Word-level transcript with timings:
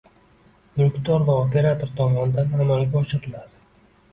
mulkdor 0.79 1.27
va 1.27 1.35
operator 1.43 1.91
tomonidan 2.01 2.59
amalga 2.67 2.99
oshiriladi. 3.03 3.63